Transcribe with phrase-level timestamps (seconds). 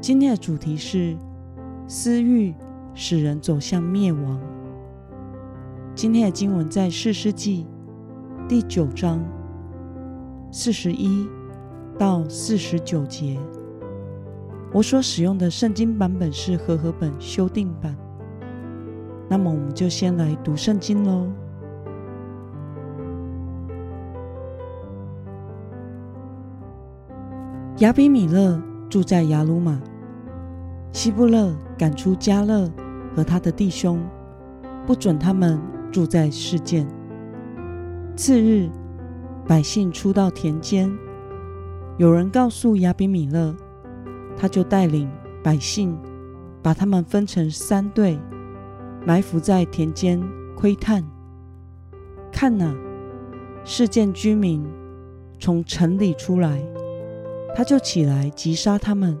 [0.00, 1.14] 今天的主题是
[1.86, 2.54] 私欲
[2.94, 4.40] 使人走向灭亡。
[5.94, 7.66] 今天的经文在四世纪
[8.48, 9.20] 第九章
[10.50, 11.28] 四十一
[11.98, 13.38] 到四十九节。
[14.72, 17.94] 我所使用的圣经版本是和合本修订版。
[19.28, 21.28] 那么，我们就先来读圣经喽。
[27.78, 29.80] 亚比米勒住在雅鲁玛。
[30.92, 32.68] 希布勒赶出加勒
[33.14, 34.04] 和他的弟兄，
[34.84, 35.60] 不准他们
[35.92, 36.84] 住在世间。
[38.16, 38.68] 次日，
[39.46, 40.90] 百姓出到田间，
[41.96, 43.54] 有人告诉亚比米勒，
[44.36, 45.08] 他就带领
[45.44, 45.96] 百姓，
[46.60, 48.18] 把他们分成三队，
[49.06, 50.20] 埋伏在田间
[50.56, 51.04] 窥探。
[52.32, 52.74] 看哪，
[53.64, 54.66] 世件居民
[55.38, 56.60] 从城里出来，
[57.54, 59.18] 他就起来击杀他们。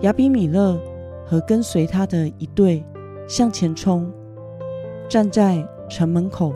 [0.00, 0.78] 亚比米勒
[1.24, 2.84] 和跟随他的一队
[3.28, 4.12] 向前冲，
[5.08, 6.52] 站在城门口；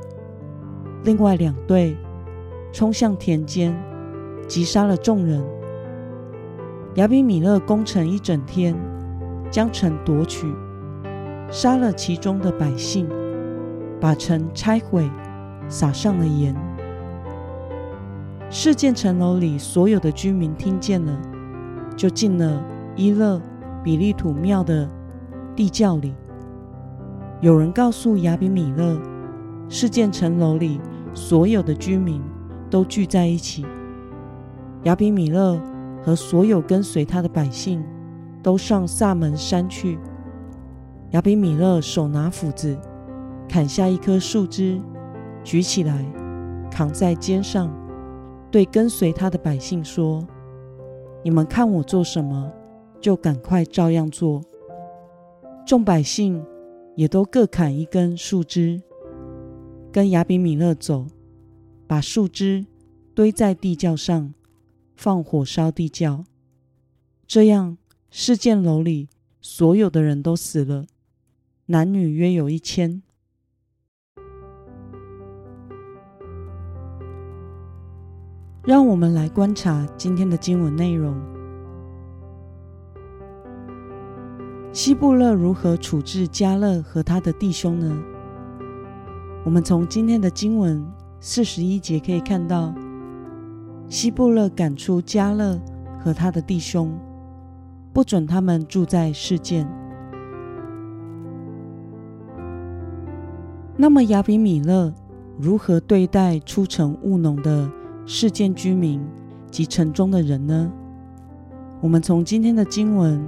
[1.04, 1.96] 另外两队
[2.72, 3.74] 冲向田间，
[4.46, 5.42] 击杀了众人。
[6.94, 8.74] 亚比米勒攻城一整天，
[9.50, 10.52] 将城夺取，
[11.50, 13.08] 杀了其中的百姓，
[14.00, 15.08] 把城拆毁，
[15.68, 16.54] 撒上了盐。
[18.50, 21.20] 事件城楼里所有的居民听见了，
[21.96, 22.62] 就进了。
[22.96, 23.40] 伊勒
[23.84, 24.88] 比利土庙的
[25.54, 26.12] 地窖里，
[27.40, 29.00] 有人告诉亚比米勒，
[29.68, 30.80] 事件城楼里
[31.14, 32.20] 所有的居民
[32.68, 33.64] 都聚在一起。
[34.82, 35.60] 亚比米勒
[36.02, 37.84] 和所有跟随他的百姓
[38.42, 39.96] 都上萨门山去。
[41.10, 42.76] 亚比米勒手拿斧子，
[43.48, 44.80] 砍下一棵树枝，
[45.44, 46.04] 举起来
[46.68, 47.70] 扛在肩上，
[48.50, 50.26] 对跟随他的百姓说
[51.22, 52.52] ：“你们看我做什么？”
[53.00, 54.42] 就赶快照样做。
[55.64, 56.44] 众百姓
[56.96, 58.82] 也都各砍一根树枝，
[59.92, 61.06] 跟亚比米勒走，
[61.86, 62.66] 把树枝
[63.14, 64.34] 堆在地窖上，
[64.96, 66.24] 放火烧地窖。
[67.24, 67.78] 这样，
[68.10, 69.08] 事件楼里
[69.40, 70.86] 所有的人都死了，
[71.66, 73.02] 男女约有一千。
[78.68, 81.16] 让我们来观察今天的经文内容。
[84.74, 87.98] 希布勒如何处置加勒和他的弟兄呢？
[89.42, 90.84] 我们从今天的经文
[91.18, 92.74] 四十一节可以看到，
[93.88, 95.58] 希布勒赶出加勒
[95.98, 96.92] 和他的弟兄，
[97.94, 99.66] 不准他们住在世间。
[103.78, 104.92] 那么亚比米勒
[105.38, 107.66] 如何对待出城务农的
[108.10, 109.06] 世件居民
[109.50, 110.72] 及城中的人呢？
[111.78, 113.22] 我们从今天的经文。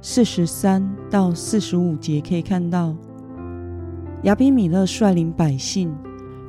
[0.00, 2.94] 四十三到四十五节可以看到，
[4.22, 5.94] 亚比米勒率领百姓，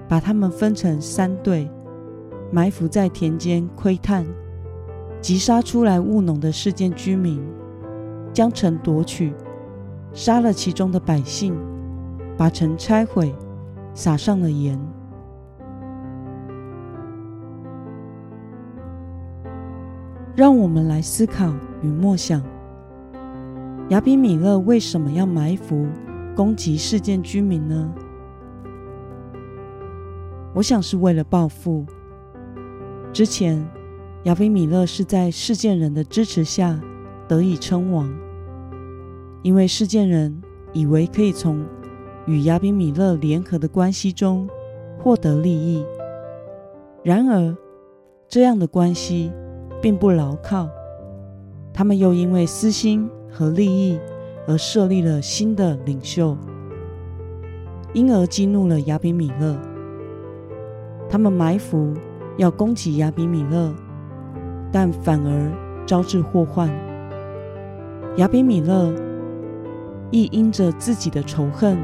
[0.08, 1.70] 把他们分成三队，
[2.52, 4.26] 埋伏在田间窥探，
[5.20, 7.42] 击杀出来务农的事件居民，
[8.32, 9.34] 将城夺取，
[10.14, 11.54] 杀了其中的百姓，
[12.38, 13.36] 把城拆毁，
[13.94, 14.80] 撒上了盐。
[20.38, 22.44] 让我们来思考与默想。
[23.90, 25.88] 亚比米勒为什么要埋伏
[26.36, 27.92] 攻击事件居民呢？
[30.54, 31.84] 我想是为了报复。
[33.12, 33.68] 之前，
[34.26, 36.80] 亚比米勒是在事件人的支持下
[37.28, 38.08] 得以称王，
[39.42, 40.40] 因为事件人
[40.72, 41.66] 以为可以从
[42.28, 44.48] 与亚比米勒联合的关系中
[45.00, 45.84] 获得利益。
[47.04, 47.58] 然而，
[48.28, 49.32] 这样的关系
[49.82, 50.70] 并不牢靠，
[51.74, 53.10] 他们又因为私心。
[53.30, 54.00] 和利益
[54.48, 56.36] 而设立了新的领袖，
[57.94, 59.56] 因而激怒了亚比米勒。
[61.08, 61.94] 他们埋伏
[62.38, 63.72] 要攻击亚比米勒，
[64.72, 65.52] 但反而
[65.86, 66.68] 招致祸患。
[68.16, 68.92] 亚比米勒
[70.10, 71.78] 亦因着自己的仇恨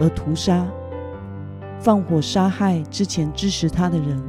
[0.00, 0.66] 而屠杀、
[1.78, 4.22] 放火杀害之前支持他的人，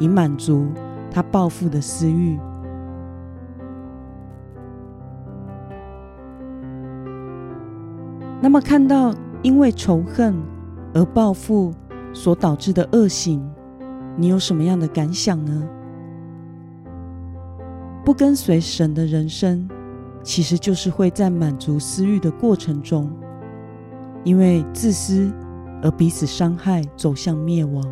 [0.00, 0.66] 以满足
[1.12, 2.38] 他报复的私欲。
[8.40, 10.34] 那么看到因为仇恨
[10.94, 11.72] 而报复
[12.12, 13.40] 所导致的恶行
[14.16, 15.68] 你有什么样的感想呢？
[18.04, 19.68] 不跟随神的人生
[20.24, 23.10] 其实就是会在满足私欲的过程中
[24.24, 25.32] 因为自私
[25.82, 27.84] 而彼此伤害走向灭亡。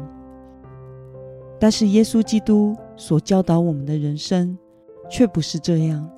[1.60, 4.56] 但是耶稣基督所教导我们的人生，
[5.10, 6.10] 却不是这样。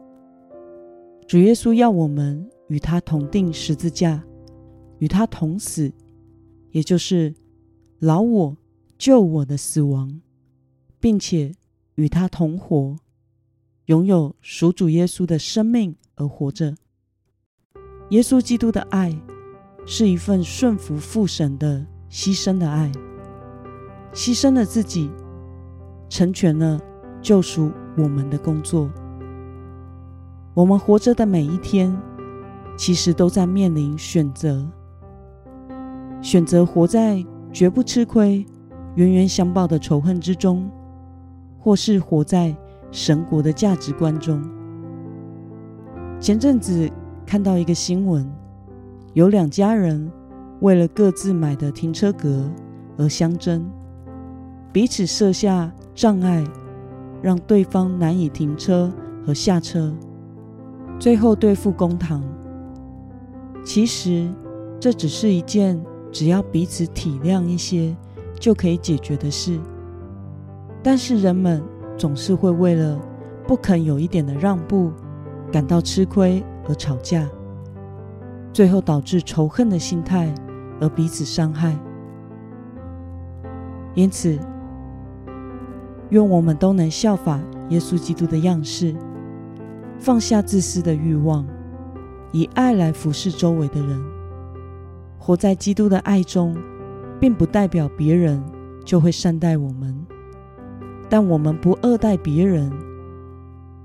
[1.27, 4.23] 主耶稣要我们与他同定十字架，
[4.99, 5.93] 与他同死，
[6.71, 7.35] 也就是
[7.99, 8.57] 老我
[8.97, 10.21] 救我的死亡，
[11.01, 11.53] 并且
[11.97, 12.97] 与他同活。
[13.87, 16.77] 拥有属主耶稣的生命而活着。
[18.11, 19.13] 耶稣基督的爱
[19.85, 22.93] 是一份顺服父神的牺牲的爱，
[24.15, 25.11] 牺牲了自己，
[26.13, 26.79] 成全了
[27.23, 28.91] 救赎我们的工作。
[30.53, 31.97] 我们活着的每一天，
[32.77, 34.63] 其实都在面临选择：
[36.21, 38.45] 选择活在绝不吃亏、
[38.97, 40.71] 冤冤相报的仇恨之中，
[41.59, 42.55] 或是活在……
[42.91, 44.39] 神国的价值观中，
[46.21, 46.91] 前阵子
[47.25, 48.31] 看到一个新闻，
[49.15, 50.13] 有两家人
[50.61, 52.51] 为了各自买的停车格
[52.99, 53.67] 而相争，
[54.73, 56.45] 彼此设下障碍，
[57.21, 58.93] 让对方难以停车
[59.27, 59.93] 和下车，
[60.99, 62.23] 最后对付公堂。
[63.65, 64.29] 其实
[64.81, 65.81] 这只是一件
[66.11, 67.95] 只要彼此体谅一些
[68.41, 69.61] 就可以解决的事，
[70.83, 71.63] 但是人们。
[71.99, 72.99] 总是会为了
[73.47, 74.91] 不肯有一点的让步，
[75.53, 77.29] 感到吃亏而吵架，
[78.51, 80.35] 最后导致仇恨的心态
[80.81, 81.79] 而彼此伤害。
[83.95, 84.39] 因此，
[86.13, 88.95] 愿我们都能效法耶稣基督的样式，
[89.99, 91.47] 放下自私的欲望，
[92.33, 93.99] 以爱来服侍周围的人。
[95.19, 96.55] 活在基督的爱中，
[97.19, 98.45] 并不代表别人
[98.85, 100.07] 就会善待我们。
[101.09, 102.71] 但我们不恶待别人，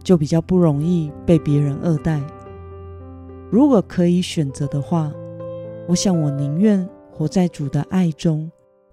[0.04, 2.22] 就比较不容易被别人恶待。
[3.50, 5.10] 如果可以选择的话，
[5.88, 8.52] 我想我宁愿活在主的爱中，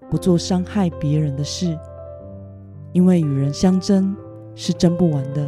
[0.08, 1.76] 不做伤害别人的事，
[2.94, 4.16] 因为与人相争
[4.54, 5.46] 是争不完的。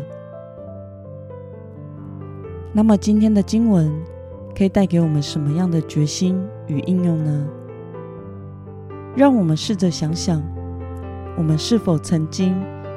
[2.73, 3.91] 那么今天的经文
[4.55, 7.49] 可以带给我们什么样的决心与应用呢？
[9.17, 10.43] 让我们试着想想，
[11.39, 12.55] 我们是否曾经。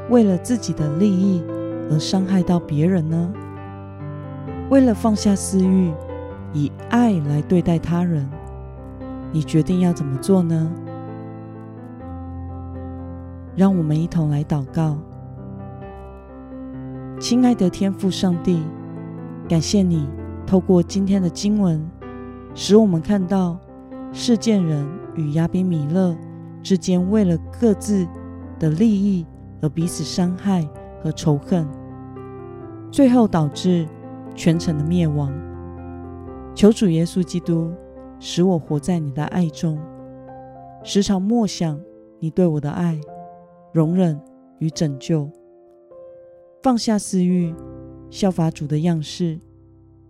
[0.10, 1.44] 为了自己的利益
[1.92, 3.32] 而伤害到别人呢？
[4.72, 5.94] 为了放下私欲，
[6.52, 8.28] 以爱来对待他人，
[9.32, 10.72] 你决定要怎么做呢？
[13.60, 14.98] 让我们一同来祷告。
[17.20, 18.64] 亲爱的天父上帝，
[19.50, 20.08] 感谢你
[20.48, 21.86] 透过今天的经文，
[22.56, 23.60] 使我们看到
[24.14, 26.16] 事件人与亚比米勒
[26.64, 28.08] 之间为了各自
[28.58, 29.26] 的利益。
[29.62, 30.66] 而彼此伤害
[31.04, 31.68] 和仇恨，
[32.90, 33.86] 最后导致
[34.34, 35.30] 全城的灭亡。
[36.56, 37.70] 求主耶稣基督
[38.22, 39.78] 使我活在你的爱中，
[40.82, 41.78] 时常默想
[42.20, 42.98] 你对我的爱、
[43.72, 44.20] 容忍
[44.60, 45.30] 与拯救，
[46.64, 47.54] 放下私欲，
[48.10, 49.40] 效法主的样式，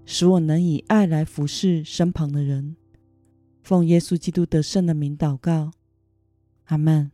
[0.05, 2.75] 使我能以爱来服侍身旁的人。
[3.61, 5.71] 奉耶稣基督得胜的名祷告，
[6.65, 7.11] 阿门。